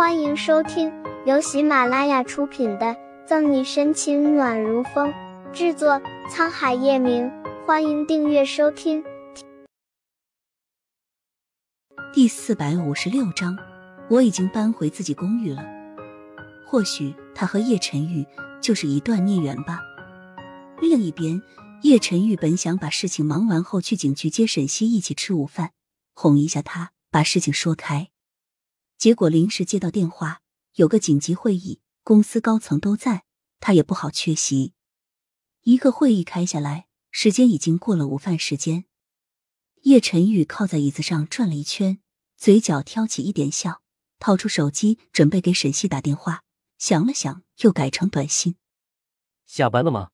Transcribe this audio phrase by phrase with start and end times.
[0.00, 0.90] 欢迎收听
[1.26, 2.86] 由喜马拉雅出品的
[3.26, 5.12] 《赠你深情暖如风》，
[5.52, 7.30] 制作沧海夜明。
[7.66, 9.04] 欢迎订阅收听。
[12.14, 13.54] 第四百五十六章，
[14.08, 15.62] 我已经搬回自己公寓了。
[16.66, 18.26] 或许他和叶晨玉
[18.58, 19.80] 就是一段孽缘吧。
[20.80, 21.42] 另一边，
[21.82, 25.72] 叶晨玉本想把事情忙完后去警局接沈西一起吃午饭，
[26.14, 28.09] 哄一下他，把事情说开。
[29.00, 30.42] 结果临时接到电话，
[30.74, 33.24] 有个紧急会议，公司高层都在，
[33.58, 34.74] 他也不好缺席。
[35.62, 38.84] 一个会议开下来，时间已经过了午饭时间。
[39.84, 42.02] 叶晨宇靠在椅子上转了一圈，
[42.36, 43.80] 嘴角挑起一点笑，
[44.18, 46.44] 掏出手机准备给沈西打电话，
[46.76, 48.56] 想了想，又改成短信
[49.48, 50.10] ：“下班了吗？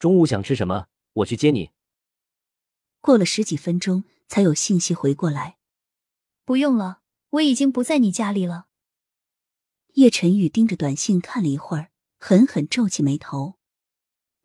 [0.00, 0.88] 中午想吃什么？
[1.12, 1.70] 我去接你。”
[3.00, 5.58] 过了十几分钟，才有信息回过来
[6.44, 7.02] ：“不用了。”
[7.34, 8.66] 我已经不在你家里了。
[9.94, 13.58] 叶晨玉盯着短信看了一会儿，狠狠皱起眉头，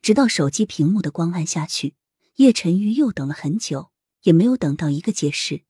[0.02, 1.96] 直到手机屏幕的光暗下去，
[2.36, 3.92] 叶晨玉又等了很久，
[4.24, 5.66] 也没有等到一个解释。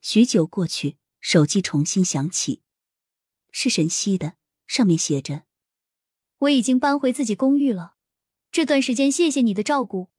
[0.00, 2.62] 许久过去，手机重新响起，
[3.50, 4.36] 是沈西的，
[4.68, 5.44] 上面写着
[6.38, 7.96] ：“我已经搬回自己公寓了，
[8.52, 10.10] 这段时间谢谢你的照顾。”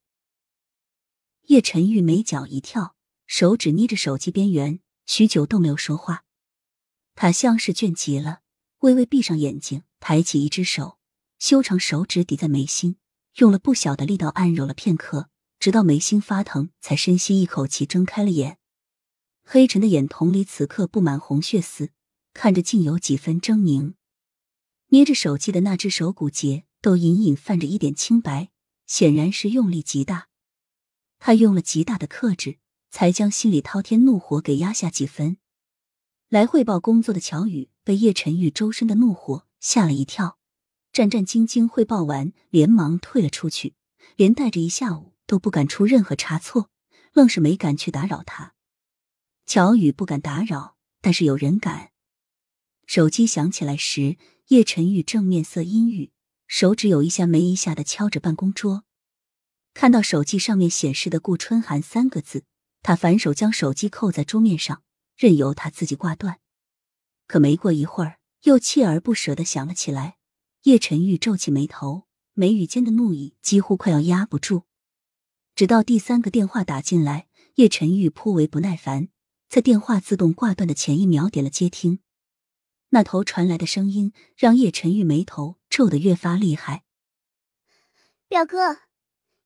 [1.47, 4.81] 叶晨玉眉角一跳，手指捏着手机边缘。
[5.09, 6.23] 许久都没有说话，
[7.15, 8.41] 他像是倦极了，
[8.81, 10.99] 微微闭上眼睛，抬起一只手，
[11.39, 12.97] 修长手指抵在眉心，
[13.37, 18.59] 用了不小的力道按揉了片刻，直到眉心发疼，才深吸一口气，睁开了眼。
[19.43, 21.89] 黑沉的眼瞳里此刻布满红血丝，
[22.35, 23.95] 看着竟有几分狰狞。
[24.89, 28.51] 捏着手机的那只手骨节都隐隐泛着一点青白，
[28.85, 30.27] 显然是用力极大。
[31.17, 32.59] 他用了极大的克制。
[32.91, 35.37] 才将心里滔天怒火给压下几分。
[36.29, 40.37] 来汇报工作的乔宇被叶晨玉周身的怒火吓了一跳，
[40.91, 43.73] 战战兢兢汇报完，连忙退了出去，
[44.15, 46.69] 连带着一下午都不敢出任何差错，
[47.13, 48.53] 愣是没敢去打扰他。
[49.45, 51.91] 乔宇不敢打扰，但是有人敢。
[52.85, 54.17] 手机响起来时，
[54.49, 56.11] 叶晨玉正面色阴郁，
[56.47, 58.83] 手指有一下没一下的敲着办公桌，
[59.73, 62.45] 看到手机上面显示的“顾春寒”三个字。
[62.81, 64.83] 他反手将手机扣在桌面上，
[65.15, 66.39] 任由他自己挂断。
[67.27, 70.17] 可没过一会儿，又锲而不舍的想了起来。
[70.63, 74.63] 叶晨玉皱起眉头，眉宇间的怒意几乎快要压不住。
[75.55, 79.09] 直到第三个电话打进来，叶晨玉颇为不耐烦，
[79.47, 81.99] 在电话自动挂断的前一秒点了接听。
[82.89, 86.83] 那头传来的声音让叶晨玉眉头皱得越发厉害。
[88.27, 88.79] 表哥，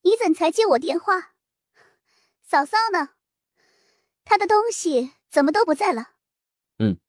[0.04, 1.34] 你怎才接我电话？
[2.42, 3.10] 嫂嫂呢？
[4.26, 6.14] 他的东西怎么都不在了？
[6.80, 7.00] 嗯。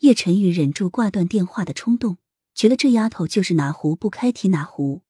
[0.00, 2.18] 叶晨玉忍住挂断电话的冲动，
[2.54, 5.02] 觉得这丫头就是哪壶不开提哪壶。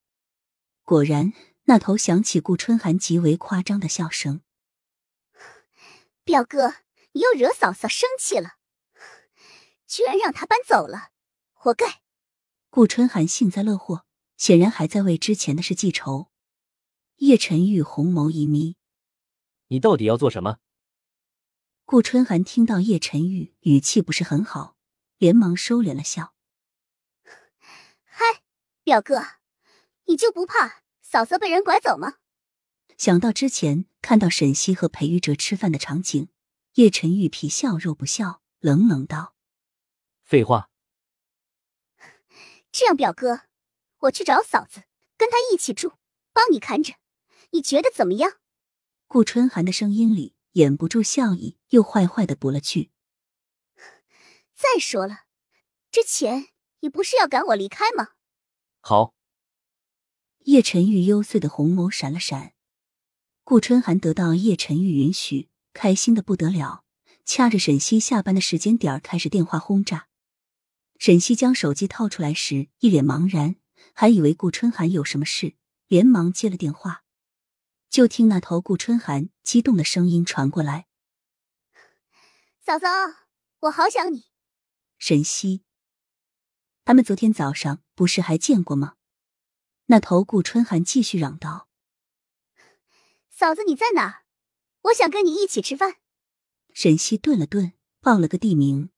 [0.84, 1.34] 果然，
[1.65, 4.41] 那头响起顾春寒极为夸张的笑声
[6.25, 6.77] ：“表哥，
[7.12, 8.55] 你又惹嫂嫂生气了，
[9.87, 11.11] 居然让他搬走了，
[11.53, 12.00] 活该！”
[12.71, 14.06] 顾春寒幸灾乐祸，
[14.38, 16.31] 显然还在为之前的事记仇。
[17.17, 18.77] 叶晨玉红眸一眯
[19.69, 20.59] ：“你到底要做什么？”
[21.91, 24.76] 顾春寒听到叶晨玉语气不是很好，
[25.16, 26.34] 连忙收敛了笑
[28.04, 28.43] ：“嗨，
[28.84, 29.22] 表哥，
[30.04, 32.16] 你就不怕嫂嫂被人拐走吗？”
[32.99, 36.28] 想到之前看到沈西和裴玉哲吃饭的场景，
[36.75, 39.34] 叶晨玉皮笑肉不笑，冷冷道
[40.22, 40.69] ：“废话。”
[42.70, 43.44] 这样，表哥，
[44.00, 44.82] 我去找嫂子，
[45.16, 45.94] 跟她一起住，
[46.34, 46.97] 帮你看着，
[47.53, 48.32] 你觉得怎么样？
[49.06, 50.34] 顾春寒的声音里。
[50.59, 52.91] 掩不住笑意，又坏坏的补了句
[54.57, 55.21] ：“再说了，
[55.93, 56.49] 之前
[56.81, 58.09] 你不是要赶我离开吗？”
[58.83, 59.15] 好。
[60.47, 62.55] 叶晨玉幽邃的红眸闪了闪。
[63.45, 66.85] 顾春寒得到叶晨玉允许，开心的不得了，
[67.25, 70.09] 掐着沈西下班的时间点开始电话轰炸。
[70.99, 73.56] 沈西将手机掏出来时，一脸茫然，
[73.93, 75.55] 还以为顾春寒有什么事，
[75.87, 77.05] 连忙接了电话。
[77.90, 80.87] 就听那头顾春寒激动的声音传过来
[82.61, 82.88] ：“嫂嫂，
[83.61, 84.26] 我好想你。”
[84.99, 85.62] 沈西，
[86.85, 88.94] 他们昨天早上不是还见过吗？
[89.87, 91.69] 那头顾春寒继续嚷道
[93.31, 94.25] ：“嫂子你在哪？
[94.82, 95.96] 我想跟你一起吃饭。”
[96.75, 98.91] 沈西顿了顿，报了个地名。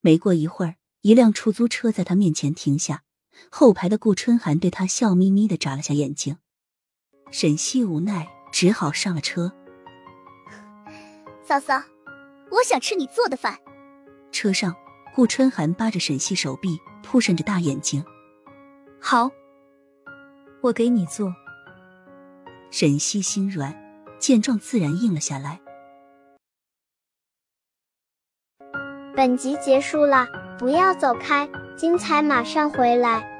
[0.00, 3.04] 没过一会儿，一辆出租车在他面前停下，
[3.50, 6.38] 后排的顾春寒对他笑眯眯的眨了下眼睛。
[7.30, 9.52] 沈西无奈，只好上了车。
[11.44, 11.82] 嫂嫂，
[12.50, 13.58] 我想吃你做的饭，
[14.32, 14.74] 车上，
[15.14, 18.04] 顾春寒扒着沈西手臂，扑闪着大眼睛。
[19.00, 19.30] 好，
[20.62, 21.34] 我给你做。
[22.70, 23.74] 沈西心软，
[24.18, 25.60] 见状自然应了下来。
[29.14, 30.26] 本集结束了，
[30.58, 33.35] 不要走开，精彩马上回来。